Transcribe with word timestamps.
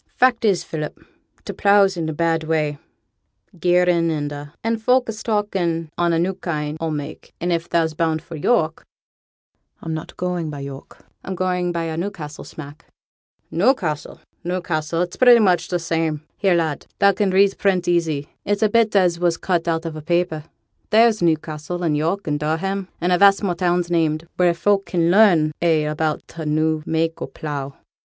'Fact 0.15 0.43
is, 0.43 0.63
Philip, 0.63 0.99
t' 1.45 1.53
pleugh's 1.53 1.95
in 1.95 2.09
a 2.09 2.11
bad 2.11 2.43
way, 2.45 2.79
gearin' 3.59 4.09
and 4.09 4.31
a', 4.31 4.51
an' 4.63 4.77
folk 4.77 5.07
is 5.09 5.21
talkin' 5.21 5.91
on 5.95 6.11
a 6.11 6.17
new 6.17 6.33
kind 6.33 6.75
o' 6.81 6.89
mak'; 6.89 7.33
and 7.39 7.51
if 7.53 7.69
thou's 7.69 7.93
bound 7.93 8.19
for 8.19 8.35
York' 8.35 8.83
'I'm 9.83 9.93
not 9.93 10.17
going 10.17 10.49
by 10.49 10.61
York; 10.61 11.05
I'm 11.23 11.35
going 11.35 11.71
by 11.71 11.83
a 11.83 11.97
Newcastle 11.97 12.43
smack.' 12.43 12.85
'Newcassel 13.51 14.19
Newcassel 14.43 15.03
it's 15.03 15.17
pretty 15.17 15.39
much 15.39 15.67
t' 15.69 15.77
same. 15.77 16.23
Here, 16.35 16.55
lad, 16.55 16.87
thou 16.97 17.11
can 17.11 17.29
read 17.29 17.55
print 17.59 17.87
easy; 17.87 18.27
it's 18.43 18.63
a 18.63 18.69
bit 18.69 18.95
as 18.95 19.19
was 19.19 19.37
cut 19.37 19.67
out 19.67 19.85
on 19.85 19.95
a 19.95 20.01
papper; 20.01 20.45
there's 20.89 21.21
Newcassel, 21.21 21.83
and 21.83 21.95
York, 21.95 22.25
and 22.25 22.39
Durham, 22.39 22.87
and 22.99 23.11
a 23.11 23.19
vast 23.19 23.43
more 23.43 23.53
towns 23.53 23.91
named, 23.91 24.27
wheere 24.39 24.55
folk 24.55 24.87
can 24.87 25.11
learn 25.11 25.51
a' 25.61 25.85
about 25.85 26.27
t' 26.27 26.43
new 26.45 26.81
mak' 26.87 27.21
o' 27.21 27.27
pleugh.' 27.27 27.75